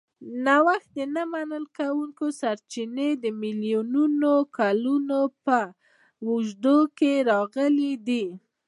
[0.45, 5.59] نوښت نه منونکي سرچینې د میلیونونو کالونو په
[6.25, 8.25] اوږدو کې راغلي دي.